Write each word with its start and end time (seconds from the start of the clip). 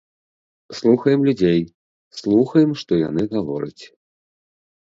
Слухаем 0.77 1.21
людзей, 1.27 1.61
слухаем, 2.21 2.71
што 2.85 2.91
яны 3.07 3.21
гавораць. 3.35 3.83